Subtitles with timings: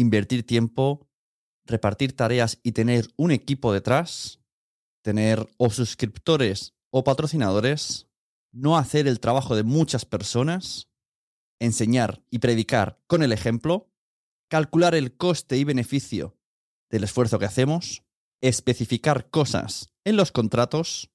[0.00, 1.08] invertir tiempo,
[1.66, 4.40] repartir tareas y tener un equipo detrás,
[5.02, 8.08] tener o suscriptores o patrocinadores,
[8.52, 10.90] no hacer el trabajo de muchas personas,
[11.60, 13.92] enseñar y predicar con el ejemplo,
[14.48, 16.36] calcular el coste y beneficio
[16.90, 18.02] del esfuerzo que hacemos,
[18.40, 21.12] especificar cosas en los contratos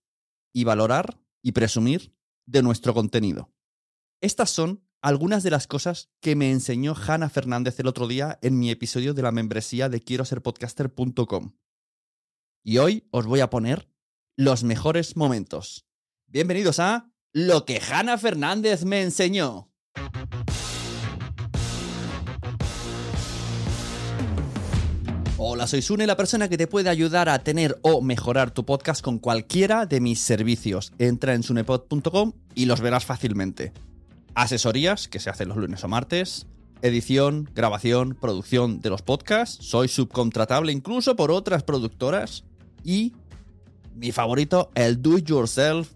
[0.53, 3.51] y valorar y presumir de nuestro contenido.
[4.21, 8.57] Estas son algunas de las cosas que me enseñó Hanna Fernández el otro día en
[8.57, 11.53] mi episodio de la membresía de quiero ser podcaster.com.
[12.63, 13.87] Y hoy os voy a poner
[14.35, 15.85] los mejores momentos.
[16.25, 19.71] Bienvenidos a Lo que Hanna Fernández me enseñó.
[25.37, 29.03] Hola, soy Sune, la persona que te puede ayudar a tener o mejorar tu podcast
[29.03, 30.93] con cualquiera de mis servicios.
[30.97, 33.71] Entra en sunepod.com y los verás fácilmente.
[34.35, 36.45] Asesorías, que se hacen los lunes o martes.
[36.81, 39.65] Edición, grabación, producción de los podcasts.
[39.65, 42.43] Soy subcontratable incluso por otras productoras.
[42.83, 43.13] Y
[43.95, 45.89] mi favorito, el do it yourself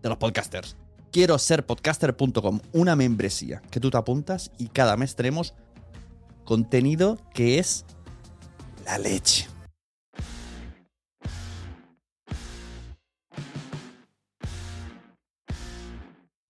[0.00, 0.76] de los podcasters.
[1.10, 5.52] Quiero ser podcaster.com, una membresía que tú te apuntas y cada mes tenemos
[6.44, 7.84] contenido que es
[8.86, 9.48] la leche.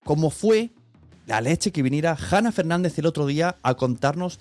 [0.04, 0.72] Como fue
[1.26, 4.38] la leche que viniera Hanna Fernández el otro día a contarnos,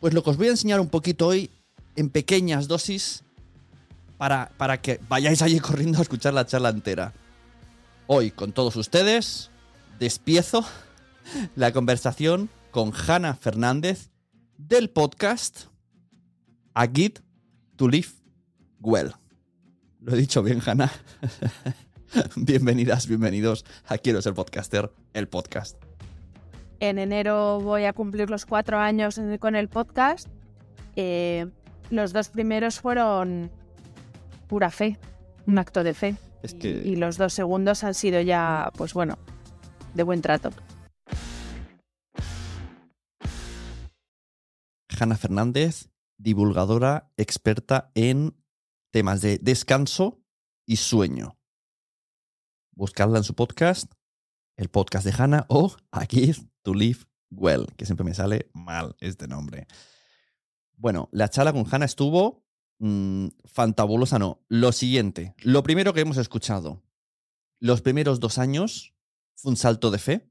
[0.00, 1.50] pues lo que os voy a enseñar un poquito hoy
[1.96, 3.22] en pequeñas dosis
[4.18, 7.12] para, para que vayáis allí corriendo a escuchar la charla entera.
[8.06, 9.50] Hoy con todos ustedes
[9.98, 10.64] despiezo
[11.56, 14.10] la conversación con Hanna Fernández
[14.58, 15.66] del podcast
[16.74, 17.22] A Guide
[17.76, 18.08] to Live
[18.80, 19.14] Well.
[20.00, 20.92] Lo he dicho bien, Hanna.
[22.36, 25.83] Bienvenidas, bienvenidos a Quiero ser podcaster, el podcast.
[26.80, 30.28] En enero voy a cumplir los cuatro años con el podcast.
[30.96, 31.46] Eh,
[31.90, 33.50] los dos primeros fueron
[34.48, 34.98] pura fe,
[35.46, 36.16] un acto de fe.
[36.42, 39.18] Es Y- que Y, los dos segundos han sido ya, pues bueno,
[39.94, 40.50] de buen trato.
[44.98, 48.36] Hanna Fernández, divulgadora experta en
[48.92, 50.20] temas de descanso
[50.66, 51.36] y sueño.
[52.76, 53.92] Buscadla en su podcast,
[54.56, 57.00] el podcast de Hanna o A Gift to Live
[57.30, 59.66] Well, que siempre me sale mal este nombre.
[60.76, 62.44] Bueno, la charla con Hanna estuvo
[62.78, 64.44] mm, fantabulosa, no.
[64.48, 66.82] Lo siguiente, lo primero que hemos escuchado,
[67.60, 68.94] los primeros dos años
[69.34, 70.30] fue un salto de fe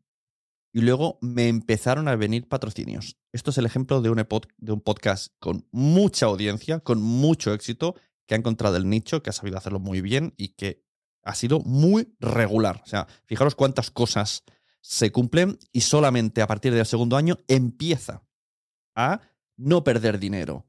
[0.72, 3.18] y luego me empezaron a venir patrocinios.
[3.32, 4.26] Esto es el ejemplo de un,
[4.58, 7.96] de un podcast con mucha audiencia, con mucho éxito,
[8.26, 10.83] que ha encontrado el nicho, que ha sabido hacerlo muy bien y que
[11.24, 12.82] ha sido muy regular.
[12.84, 14.44] O sea, fijaros cuántas cosas
[14.82, 18.24] se cumplen y solamente a partir del segundo año empieza
[18.96, 19.22] a
[19.56, 20.66] no perder dinero.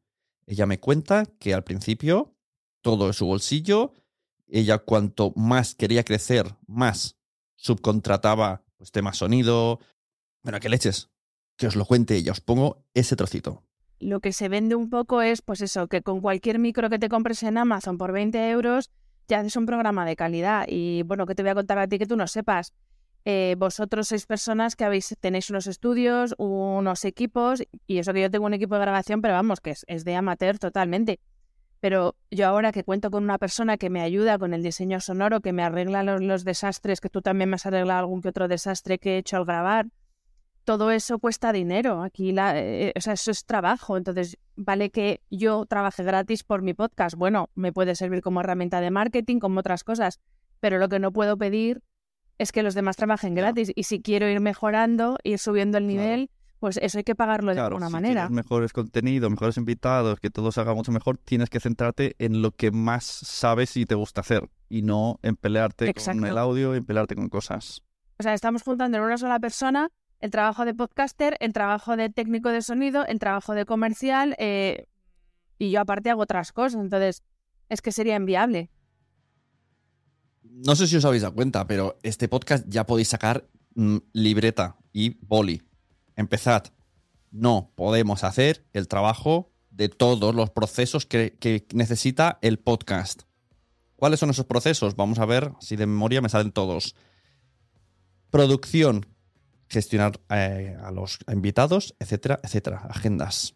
[0.47, 2.37] Ella me cuenta que al principio
[2.81, 3.93] todo es su bolsillo.
[4.47, 7.17] Ella cuanto más quería crecer, más
[7.57, 9.81] subcontrataba pues, temas sonido.
[10.43, 11.11] Bueno, que leches.
[11.57, 12.33] Que os lo cuente ella.
[12.33, 13.63] Os pongo ese trocito.
[14.01, 17.09] Lo que se vende un poco es, pues eso, que con cualquier micro que te
[17.09, 18.91] compres en Amazon por 20 euros
[19.29, 20.67] ya haces un programa de calidad.
[20.69, 22.73] Y bueno, que te voy a contar a ti que tú no sepas.
[23.25, 28.31] eh, vosotros sois personas que habéis, tenéis unos estudios, unos equipos, y eso que yo
[28.31, 31.21] tengo un equipo de grabación, pero vamos, que es, es de amateur totalmente.
[31.81, 35.41] Pero yo ahora que cuento con una persona que me ayuda con el diseño sonoro,
[35.41, 38.49] que me arregla los, los desastres, que tú también me has arreglado algún que otro
[38.49, 39.87] desastre que he hecho al grabar,
[40.65, 42.03] todo eso cuesta dinero.
[42.03, 43.97] Aquí, la, eh, o sea, eso es trabajo.
[43.97, 47.17] Entonces, vale que yo trabaje gratis por mi podcast.
[47.17, 50.21] Bueno, me puede servir como herramienta de marketing, como otras cosas.
[50.61, 51.83] Pero lo que no puedo pedir
[52.39, 53.71] es que los demás trabajen gratis.
[53.75, 57.57] Y si quiero ir mejorando, ir subiendo el nivel, pues eso hay que pagarlo de
[57.57, 58.29] Claro, alguna si manera.
[58.31, 62.53] mejores contenidos, mejores invitados, que todo se haga mucho mejor, tienes que centrarte en lo
[62.53, 66.85] que más sabes y te gusta hacer y no en pelearte con el audio, en
[66.85, 67.83] pelearte con cosas.
[68.19, 69.91] O sea, estamos juntando en una sola persona
[70.25, 74.89] el trabajo de podcaster, el trabajo de técnico de sonido, el trabajo de comercial, eh,
[75.59, 76.81] y yo aparte hago otras cosas.
[76.81, 77.23] Entonces,
[77.69, 78.71] es que sería inviable.
[80.43, 84.79] No sé si os habéis dado cuenta, pero este podcast ya podéis sacar mm, libreta
[84.95, 85.61] y boli.
[86.17, 86.73] Empezad.
[87.31, 93.25] No podemos hacer el trabajo de todos los procesos que, que necesita el podcast.
[93.97, 94.97] ¿Cuáles son esos procesos?
[94.97, 96.95] Vamos a ver si de memoria me salen todos.
[98.31, 99.05] Producción,
[99.69, 102.87] gestionar eh, a los invitados, etcétera, etcétera.
[102.89, 103.55] Agendas.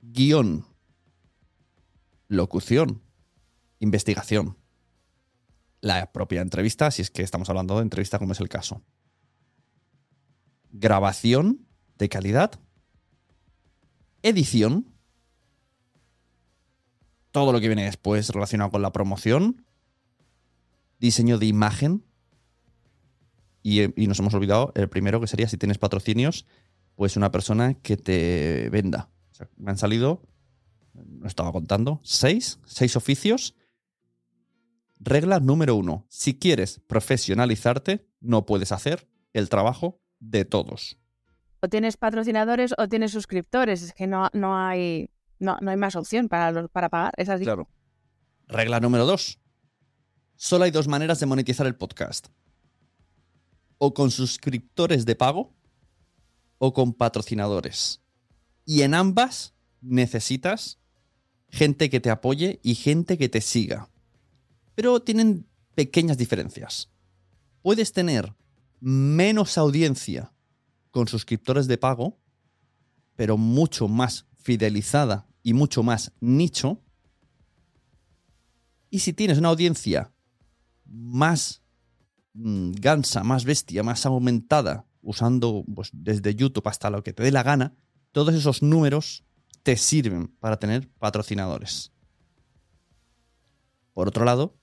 [0.00, 0.66] Guión.
[2.28, 3.06] Locución
[3.78, 4.56] investigación.
[5.80, 8.82] La propia entrevista, si es que estamos hablando de entrevista como es el caso.
[10.70, 11.66] Grabación
[11.98, 12.58] de calidad.
[14.22, 14.92] Edición.
[17.30, 19.64] Todo lo que viene después relacionado con la promoción.
[20.98, 22.04] Diseño de imagen.
[23.66, 26.46] Y, y nos hemos olvidado el primero que sería si tienes patrocinios,
[26.94, 29.10] pues una persona que te venda.
[29.32, 30.22] O sea, me han salido,
[30.94, 33.54] no estaba contando, seis, seis oficios
[34.98, 36.06] Regla número uno.
[36.08, 40.98] Si quieres profesionalizarte, no puedes hacer el trabajo de todos.
[41.60, 43.82] O tienes patrocinadores o tienes suscriptores.
[43.82, 47.12] Es que no, no hay no, no hay más opción para, los, para pagar.
[47.16, 47.44] Es así.
[47.44, 47.68] Claro.
[48.48, 49.38] Regla número dos.
[50.36, 52.28] Solo hay dos maneras de monetizar el podcast.
[53.78, 55.52] O con suscriptores de pago
[56.58, 58.00] o con patrocinadores.
[58.64, 60.78] Y en ambas necesitas
[61.48, 63.88] gente que te apoye y gente que te siga.
[64.74, 66.90] Pero tienen pequeñas diferencias.
[67.62, 68.34] Puedes tener
[68.80, 70.32] menos audiencia
[70.90, 72.18] con suscriptores de pago,
[73.16, 76.80] pero mucho más fidelizada y mucho más nicho.
[78.90, 80.12] Y si tienes una audiencia
[80.84, 81.62] más
[82.36, 87.42] gansa, más bestia, más aumentada, usando pues, desde YouTube hasta lo que te dé la
[87.42, 87.74] gana,
[88.12, 89.24] todos esos números
[89.62, 91.92] te sirven para tener patrocinadores.
[93.94, 94.56] Por otro lado,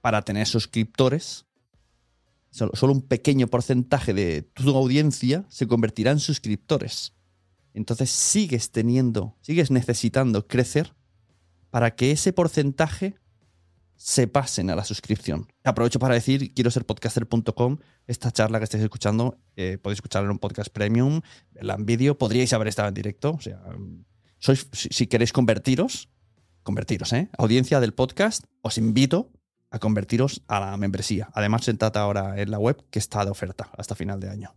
[0.00, 1.46] para tener suscriptores,
[2.50, 7.14] solo, solo un pequeño porcentaje de tu audiencia se convertirá en suscriptores.
[7.72, 10.94] Entonces sigues teniendo, sigues necesitando crecer
[11.70, 13.18] para que ese porcentaje
[14.04, 15.48] se pasen a la suscripción.
[15.64, 17.78] Aprovecho para decir, quiero ser podcaster.com.
[18.06, 21.22] Esta charla que estáis escuchando, eh, podéis escucharla en un podcast premium,
[21.52, 23.30] verla en podríais haber estado en directo.
[23.30, 23.62] O sea,
[24.38, 26.10] sois, si, queréis convertiros,
[26.62, 27.30] convertiros, ¿eh?
[27.38, 29.32] Audiencia del podcast, os invito
[29.70, 31.30] a convertiros a la membresía.
[31.32, 34.54] Además, sentate ahora en la web que está de oferta hasta final de año.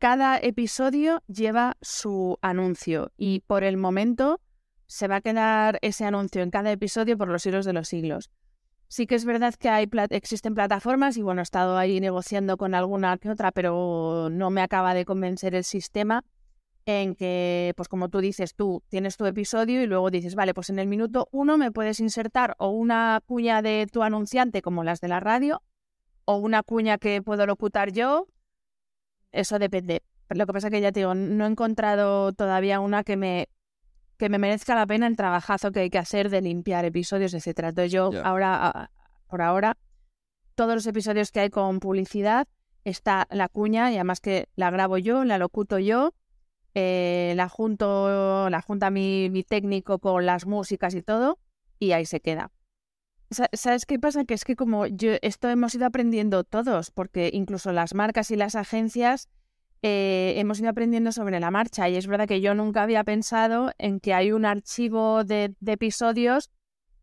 [0.00, 4.40] Cada episodio lleva su anuncio y por el momento
[4.90, 8.28] se va a quedar ese anuncio en cada episodio por los siglos de los siglos.
[8.88, 12.74] Sí que es verdad que hay existen plataformas y bueno, he estado ahí negociando con
[12.74, 16.24] alguna que otra, pero no me acaba de convencer el sistema
[16.86, 20.70] en que, pues como tú dices, tú tienes tu episodio y luego dices, vale, pues
[20.70, 25.00] en el minuto uno me puedes insertar o una cuña de tu anunciante como las
[25.00, 25.62] de la radio
[26.24, 28.26] o una cuña que puedo locutar yo.
[29.30, 30.02] Eso depende.
[30.30, 33.48] Lo que pasa es que ya te digo, no he encontrado todavía una que me
[34.20, 37.70] que me merezca la pena el trabajazo que hay que hacer de limpiar episodios, etcétera.
[37.70, 38.90] Entonces yo ahora,
[39.26, 39.76] por ahora,
[40.54, 42.46] todos los episodios que hay con publicidad
[42.84, 46.12] está la cuña y además que la grabo yo, la locuto yo,
[46.74, 51.38] eh, la junto, la junta mi, mi técnico con las músicas y todo
[51.80, 52.52] y ahí se queda.
[53.30, 54.24] Sa- ¿Sabes qué pasa?
[54.24, 58.36] Que es que como yo esto hemos ido aprendiendo todos, porque incluso las marcas y
[58.36, 59.28] las agencias
[59.82, 63.72] eh, hemos ido aprendiendo sobre la marcha y es verdad que yo nunca había pensado
[63.78, 66.50] en que hay un archivo de, episodios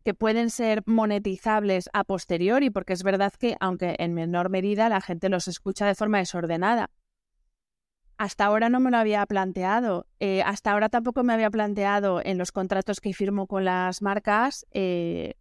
[0.04, 5.00] que pueden ser monetizables a posteriori, porque es verdad que, aunque en menor medida, la
[5.00, 6.90] gente los escucha de forma desordenada.
[8.16, 10.06] Hasta ahora no me lo había planteado.
[10.20, 14.66] Eh, hasta ahora tampoco me había planteado en los contratos que firmo con las marcas
[14.72, 15.34] eh,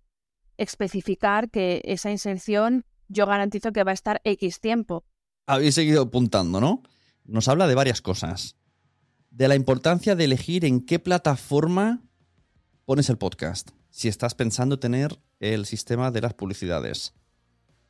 [0.57, 5.05] especificar que esa inserción yo garantizo que va a estar X tiempo.
[5.45, 6.83] Habéis seguido apuntando, ¿no?
[7.27, 8.55] Nos habla de varias cosas.
[9.31, 12.01] De la importancia de elegir en qué plataforma
[12.85, 13.71] pones el podcast.
[13.89, 17.13] Si estás pensando tener el sistema de las publicidades.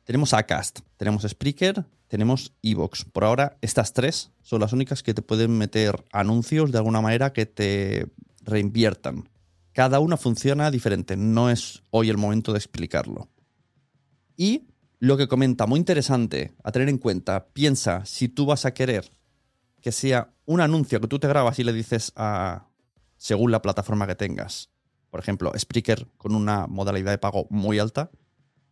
[0.02, 3.04] Tenemos Acast, tenemos Spreaker, tenemos Evox.
[3.04, 7.32] Por ahora, estas tres son las únicas que te pueden meter anuncios de alguna manera
[7.32, 8.08] que te
[8.42, 9.28] reinviertan.
[9.72, 13.28] Cada una funciona diferente, no es hoy el momento de explicarlo.
[14.36, 14.66] Y
[14.98, 19.17] lo que comenta, muy interesante a tener en cuenta, piensa si tú vas a querer
[19.88, 22.68] que sea un anuncio que tú te grabas y le dices a,
[23.16, 24.68] según la plataforma que tengas,
[25.08, 28.10] por ejemplo, Spreaker con una modalidad de pago muy alta,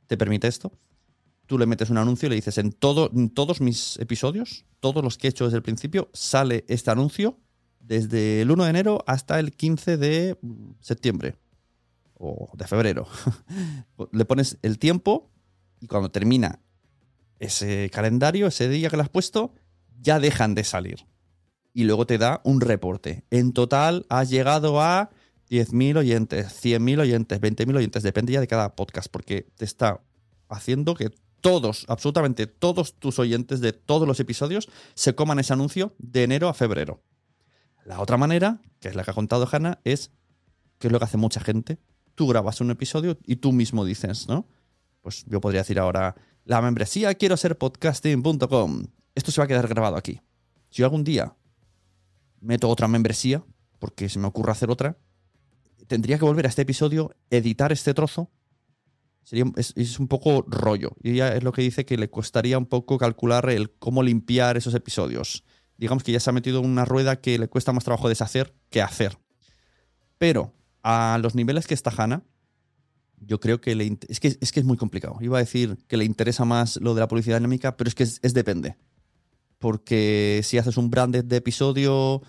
[0.08, 0.72] te permite esto.
[1.46, 5.02] Tú le metes un anuncio y le dices, en, todo, en todos mis episodios, todos
[5.02, 7.38] los que he hecho desde el principio, sale este anuncio
[7.80, 10.38] desde el 1 de enero hasta el 15 de
[10.80, 11.38] septiembre
[12.12, 13.08] o de febrero.
[14.12, 15.30] le pones el tiempo
[15.80, 16.60] y cuando termina
[17.38, 19.54] ese calendario, ese día que le has puesto,
[20.00, 21.06] ya dejan de salir.
[21.72, 23.24] Y luego te da un reporte.
[23.30, 25.10] En total has llegado a
[25.50, 30.00] 10.000 oyentes, 100.000 oyentes, 20.000 oyentes, depende ya de cada podcast, porque te está
[30.48, 31.10] haciendo que
[31.40, 36.48] todos, absolutamente todos tus oyentes de todos los episodios se coman ese anuncio de enero
[36.48, 37.02] a febrero.
[37.84, 40.10] La otra manera, que es la que ha contado Hanna, es,
[40.78, 41.78] que es lo que hace mucha gente,
[42.16, 44.48] tú grabas un episodio y tú mismo dices, ¿no?
[45.02, 48.86] Pues yo podría decir ahora, la membresía quiero ser podcasting.com.
[49.16, 50.20] Esto se va a quedar grabado aquí.
[50.70, 51.34] Si yo algún día
[52.40, 53.42] meto otra membresía,
[53.80, 54.96] porque se me ocurre hacer otra,
[55.88, 58.30] tendría que volver a este episodio, editar este trozo.
[59.24, 60.92] Sería, es, un poco rollo.
[61.02, 64.56] Y ella es lo que dice que le costaría un poco calcular el cómo limpiar
[64.56, 65.42] esos episodios.
[65.76, 68.82] Digamos que ya se ha metido una rueda que le cuesta más trabajo deshacer que
[68.82, 69.18] hacer.
[70.18, 72.22] Pero a los niveles que está Hanna,
[73.18, 75.16] yo creo que le es, que es que es muy complicado.
[75.20, 78.04] Iba a decir que le interesa más lo de la publicidad dinámica, pero es que
[78.04, 78.76] es, depende.
[79.58, 82.22] Porque si haces un branded de episodio,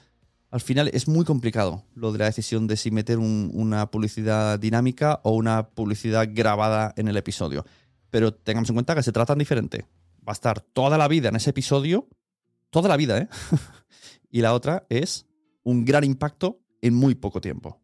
[0.49, 5.19] al final es muy complicado lo de la decisión de si meter una publicidad dinámica
[5.23, 7.65] o una publicidad grabada en el episodio.
[8.09, 9.85] Pero tengamos en cuenta que se tratan diferente.
[10.27, 12.07] Va a estar toda la vida en ese episodio,
[12.69, 13.27] toda la vida, ¿eh?
[14.31, 15.25] y la otra es
[15.63, 17.81] un gran impacto en muy poco tiempo.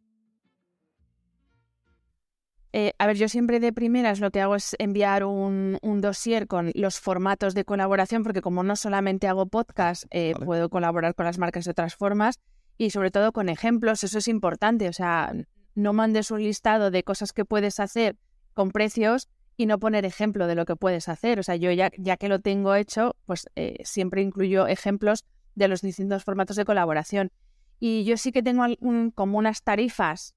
[2.75, 6.71] Eh, a ver, yo siempre de primeras lo que hago es enviar un, dossier con
[6.73, 11.37] los formatos de colaboración, porque como no solamente hago podcast, eh, puedo colaborar con las
[11.37, 12.39] marcas de otras formas
[12.79, 14.89] y sobre todo con ejemplos, eso es importante.
[14.89, 15.31] O sea,
[15.75, 18.17] no mandes un listado de cosas que puedes hacer
[18.55, 21.39] con precios y no poner ejemplo de lo que puedes hacer.
[21.39, 25.67] O sea, yo ya, ya que lo tengo hecho, pues eh, siempre incluyo ejemplos de
[25.67, 27.31] los distintos formatos de colaboración.
[27.79, 28.65] Y yo sí que tengo
[29.13, 30.33] como unas tarifas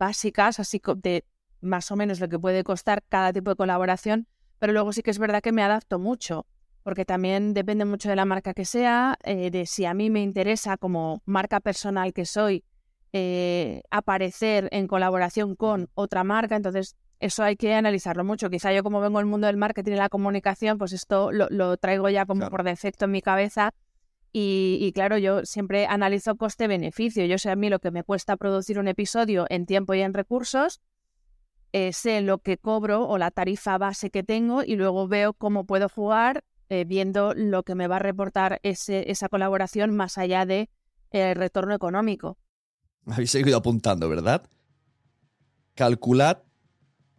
[0.00, 1.24] básicas, así de
[1.60, 4.26] más o menos lo que puede costar cada tipo de colaboración,
[4.58, 6.46] pero luego sí que es verdad que me adapto mucho,
[6.82, 10.22] porque también depende mucho de la marca que sea, eh, de si a mí me
[10.22, 12.64] interesa como marca personal que soy
[13.12, 18.48] eh, aparecer en colaboración con otra marca, entonces eso hay que analizarlo mucho.
[18.48, 22.08] Quizá yo como vengo del mundo del marketing y la comunicación, pues esto lo, traigo
[22.08, 23.74] ya como por defecto en mi cabeza
[24.32, 27.24] y, claro, yo siempre analizo coste-beneficio.
[27.26, 30.14] Yo sé a mí lo que me cuesta producir un episodio en tiempo y en
[30.14, 30.80] recursos,
[31.72, 35.66] eh, sé lo que cobro o la tarifa base que tengo y luego veo cómo
[35.66, 40.46] puedo jugar eh, viendo lo que me va a reportar ese, esa colaboración más allá
[40.46, 40.70] de
[41.10, 42.38] el retorno económico.
[43.06, 44.48] Habéis seguido apuntando, ¿verdad?
[45.74, 46.42] Calculad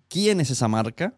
[0.08, 1.15] quién es esa marca,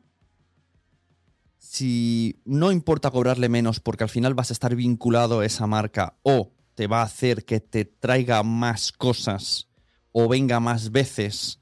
[1.64, 6.18] si no importa cobrarle menos porque al final vas a estar vinculado a esa marca
[6.22, 9.70] o te va a hacer que te traiga más cosas
[10.12, 11.62] o venga más veces,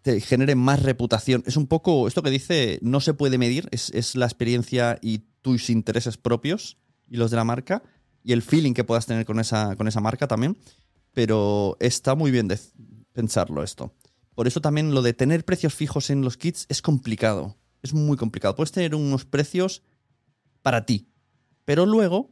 [0.00, 1.44] te genere más reputación.
[1.46, 5.68] Es un poco, esto que dice, no se puede medir, es, la experiencia y tus
[5.68, 7.82] intereses propios y los de la marca
[8.24, 10.56] y el feeling que puedas tener con esa, con esa marca también.
[11.12, 12.48] Pero está muy bien
[13.12, 13.94] pensarlo esto.
[14.34, 18.16] Por eso también lo de tener precios fijos en los kits es complicado es muy
[18.16, 18.54] complicado.
[18.54, 19.82] Puedes tener unos precios
[20.62, 21.08] para ti,
[21.64, 22.30] pero luego,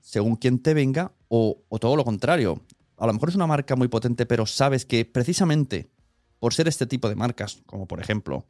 [0.00, 2.62] según quien te venga, o, todo lo contrario,
[2.96, 5.90] a lo mejor es una marca muy potente, pero sabes que precisamente
[6.38, 8.46] por ser este tipo de marcas, como por ejemplo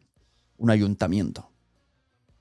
[0.58, 1.50] un ayuntamiento,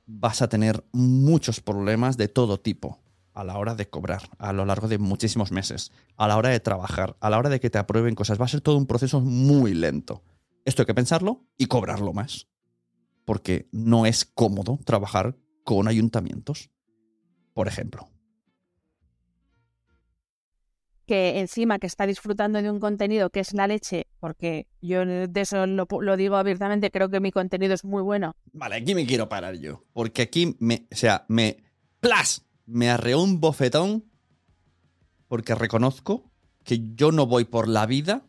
[0.06, 3.00] vas a tener muchos problemas de todo tipo
[3.34, 6.60] a la hora de cobrar, a lo largo de muchísimos meses, a la hora de
[6.60, 8.40] trabajar, a la hora de que te aprueben cosas.
[8.40, 10.24] Va a ser todo un proceso muy lento.
[10.64, 12.48] Esto hay que pensarlo y cobrarlo más
[13.26, 16.70] porque no es cómodo trabajar con ayuntamientos,
[17.54, 18.10] por ejemplo.
[21.06, 25.42] que encima que está disfrutando de un contenido que es la leche, porque yo de
[25.42, 28.36] eso lo, lo digo abiertamente, creo que mi contenido es muy bueno.
[28.54, 29.84] Vale, aquí me quiero parar yo.
[29.94, 30.88] Porque aquí me.
[30.92, 31.64] O sea, me.
[32.00, 32.46] ¡Plas!
[32.66, 34.06] Me arreó un bofetón.
[35.28, 36.32] Porque reconozco
[36.64, 38.26] que yo no voy por la vida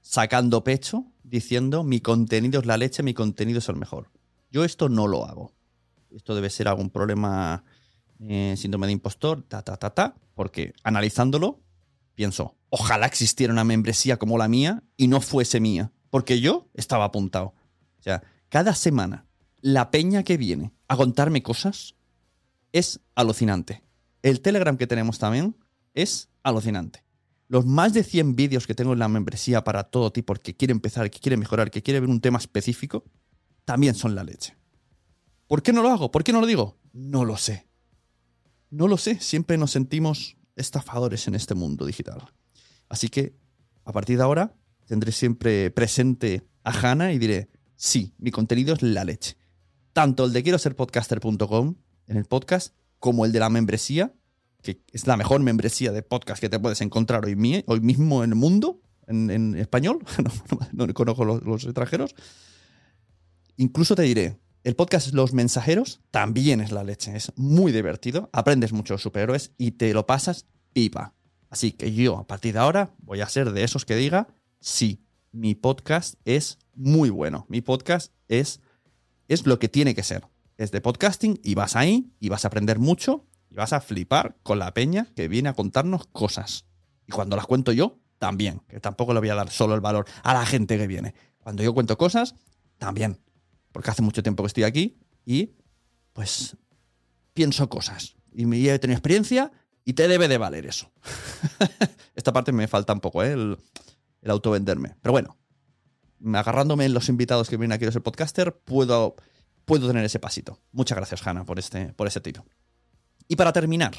[0.00, 4.10] sacando pecho diciendo mi contenido es la leche, mi contenido es el mejor.
[4.50, 5.54] Yo esto no lo hago.
[6.14, 7.64] Esto debe ser algún problema,
[8.20, 11.62] eh, síndrome de impostor, ta, ta, ta, ta, porque analizándolo,
[12.14, 17.06] pienso, ojalá existiera una membresía como la mía y no fuese mía, porque yo estaba
[17.06, 17.54] apuntado.
[17.98, 19.24] O sea, cada semana,
[19.62, 21.94] la peña que viene a contarme cosas
[22.72, 23.82] es alucinante.
[24.20, 25.56] El Telegram que tenemos también
[25.94, 27.02] es alucinante.
[27.52, 30.72] Los más de 100 vídeos que tengo en la membresía para todo tipo, que quiere
[30.72, 33.04] empezar, que quiere mejorar, que quiere ver un tema específico,
[33.66, 34.56] también son la leche.
[35.48, 36.10] ¿Por qué no lo hago?
[36.10, 36.78] ¿Por qué no lo digo?
[36.94, 37.68] No lo sé.
[38.70, 39.20] No lo sé.
[39.20, 42.22] Siempre nos sentimos estafadores en este mundo digital.
[42.88, 43.36] Así que,
[43.84, 44.54] a partir de ahora,
[44.86, 49.36] tendré siempre presente a Hanna y diré, sí, mi contenido es la leche.
[49.92, 51.74] Tanto el de quiero ser podcaster.com
[52.06, 54.14] en el podcast, como el de la membresía,
[54.62, 58.30] que es la mejor membresía de podcast que te puedes encontrar hoy, hoy mismo en
[58.30, 59.98] el mundo, en, español,
[60.72, 62.14] no, no conozco los, los extranjeros.
[63.56, 68.72] Incluso te diré, el podcast Los Mensajeros también es la leche, es muy divertido, aprendes
[68.72, 71.14] mucho de superhéroes y te lo pasas pipa.
[71.50, 74.28] Así que yo a partir de ahora voy a ser de esos que diga,
[74.60, 78.60] sí, mi podcast es muy bueno, mi podcast es,
[79.28, 80.28] es lo que tiene que ser.
[80.58, 84.36] Es de podcasting y vas ahí y vas a aprender mucho y vas a flipar
[84.42, 86.64] con la peña que viene a contarnos cosas.
[87.06, 90.06] Y cuando las cuento yo, también, que tampoco le voy a dar solo el valor
[90.22, 91.14] a la gente que viene.
[91.38, 92.34] Cuando yo cuento cosas,
[92.78, 93.20] también
[93.72, 95.50] porque hace mucho tiempo que estoy aquí y
[96.12, 96.56] pues
[97.34, 98.16] pienso cosas.
[98.32, 99.50] Y me he tenido experiencia
[99.84, 100.90] y te debe de valer eso.
[102.14, 103.32] Esta parte me falta un poco, ¿eh?
[103.32, 103.58] el,
[104.22, 104.94] el autovenderme.
[105.02, 105.36] Pero bueno,
[106.34, 109.16] agarrándome en los invitados que vienen aquí a ser podcaster, puedo,
[109.64, 110.58] puedo tener ese pasito.
[110.70, 112.44] Muchas gracias, Hanna, por, este, por ese tiro.
[113.32, 113.96] Y para terminar,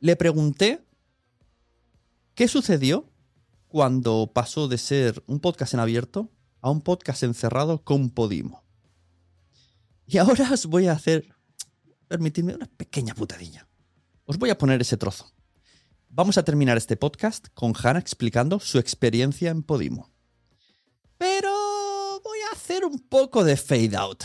[0.00, 0.82] le pregunté
[2.34, 3.12] qué sucedió
[3.66, 8.64] cuando pasó de ser un podcast en abierto a un podcast encerrado con Podimo.
[10.06, 11.28] Y ahora os voy a hacer,
[12.06, 13.68] permitidme una pequeña putadilla.
[14.24, 15.30] Os voy a poner ese trozo.
[16.08, 20.10] Vamos a terminar este podcast con Hannah explicando su experiencia en Podimo.
[21.18, 21.52] Pero
[22.24, 24.24] voy a hacer un poco de fade out.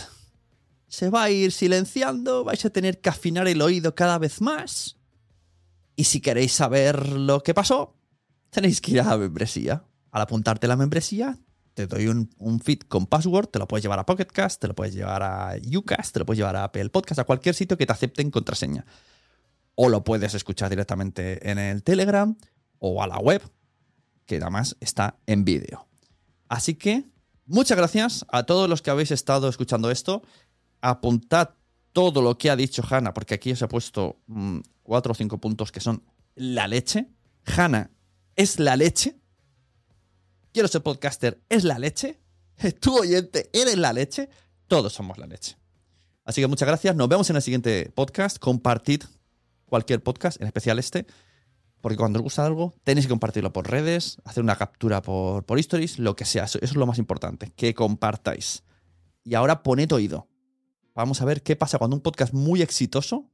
[0.94, 4.96] Se va a ir silenciando, vais a tener que afinar el oído cada vez más.
[5.96, 7.96] Y si queréis saber lo que pasó,
[8.50, 9.82] tenéis que ir a la membresía.
[10.12, 11.36] Al apuntarte la membresía,
[11.74, 14.94] te doy un, feed con password, te lo puedes llevar a Pocketcast, te lo puedes
[14.94, 17.92] llevar a Ucast, te lo puedes llevar a Apple Podcast, a cualquier sitio que te
[17.92, 18.86] acepten contraseña.
[19.74, 22.36] O lo puedes escuchar directamente en el Telegram
[22.78, 23.42] o a la web,
[24.26, 25.88] que además está en vídeo.
[26.48, 27.02] Así que
[27.46, 30.22] muchas gracias a todos los que habéis estado escuchando esto.
[30.84, 31.50] Apuntad
[31.92, 35.38] todo lo que ha dicho Hanna, porque aquí os he puesto mm, cuatro o cinco
[35.38, 36.02] puntos que son
[36.34, 37.08] la leche.
[37.44, 37.90] Hanna
[38.36, 39.16] es la leche
[40.54, 42.20] quiero ser podcaster, es la leche.
[42.80, 44.30] Tu oyente, eres la leche.
[44.68, 45.58] Todos somos la leche.
[46.24, 46.96] Así que muchas gracias.
[46.96, 48.38] Nos vemos en el siguiente podcast.
[48.38, 49.02] Compartid
[49.66, 51.06] cualquier podcast, en especial este.
[51.82, 55.58] Porque cuando os gusta algo, tenéis que compartirlo por redes, hacer una captura por, por
[55.98, 56.44] lo que sea.
[56.44, 58.62] Eso es lo más importante, que compartáis.
[59.22, 60.28] Y ahora poned oído.
[60.94, 63.28] Vamos a ver qué pasa cuando un podcast muy exitoso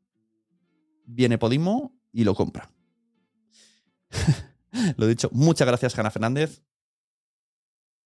[1.05, 2.71] viene Podimo y lo compra.
[4.97, 6.63] lo dicho, muchas gracias, Jana Fernández.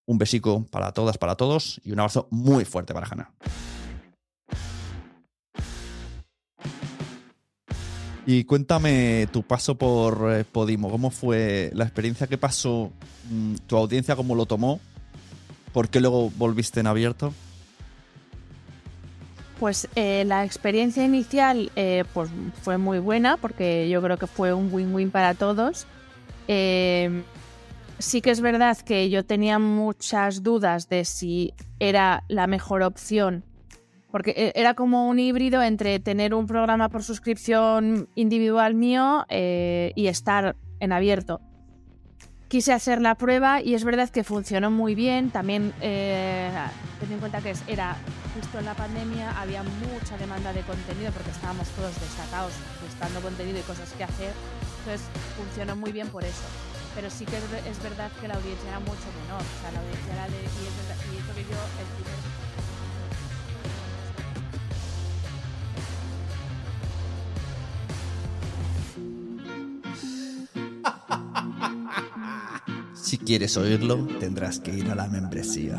[0.06, 3.32] Un besico para todas, para todos y un abrazo muy fuerte para Hanna.
[8.26, 12.90] Y cuéntame tu paso por eh, Podimo, ¿cómo fue la experiencia que pasó?
[13.30, 14.80] Mm, ¿Tu audiencia cómo lo tomó?
[15.72, 17.32] ¿Por qué luego volviste en abierto?
[19.58, 22.30] Pues eh, la experiencia inicial eh, pues
[22.62, 25.86] fue muy buena porque yo creo que fue un win-win para todos
[27.98, 33.44] sí que es verdad que yo tenía muchas dudas de si era la mejor opción,
[34.10, 40.06] porque era como un híbrido entre tener un programa por suscripción individual mío eh, y
[40.06, 41.40] estar en abierto.
[42.48, 45.30] Quise hacer la prueba y es verdad que funcionó muy bien.
[45.30, 46.50] También eh,
[47.10, 47.96] en cuenta que era
[48.34, 52.52] justo en la pandemia, había mucha demanda de contenido porque estábamos todos destacados
[52.82, 54.32] buscando contenido y cosas que hacer.
[54.80, 56.44] Entonces funcionó muy bien por eso
[56.94, 59.42] pero sí que es, verdad que la audiencia era mucho menor.
[59.42, 60.38] O sea, la audiencia era de.
[60.38, 61.58] Y, que yo,
[73.04, 75.78] Si quieres oírlo, tendrás que ir a la membresía.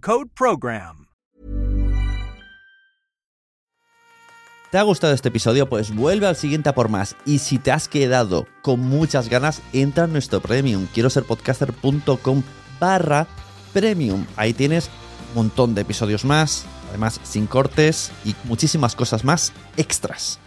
[0.01, 1.07] code PROGRAM.
[4.71, 5.69] ¿Te ha gustado este episodio?
[5.69, 7.15] Pues vuelve al siguiente a por más.
[7.25, 10.87] Y si te has quedado con muchas ganas, entra en nuestro premium.
[10.93, 12.43] Quiero ser podcaster.com
[12.79, 13.27] barra
[13.73, 14.25] premium.
[14.37, 14.89] Ahí tienes
[15.29, 20.40] un montón de episodios más, además sin cortes y muchísimas cosas más extras.